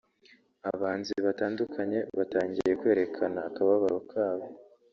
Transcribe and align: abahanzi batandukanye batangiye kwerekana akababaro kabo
abahanzi 0.69 1.13
batandukanye 1.25 1.99
batangiye 2.17 2.71
kwerekana 2.79 3.39
akababaro 3.49 3.99
kabo 4.11 4.45